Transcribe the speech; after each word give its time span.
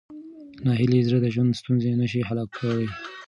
ناهیلي 0.65 0.99
زړه 1.07 1.19
د 1.21 1.27
ژوند 1.33 1.57
ستونزې 1.61 1.89
نه 2.01 2.07
شي 2.11 2.21
حل 2.27 2.39
کولی. 2.57 2.87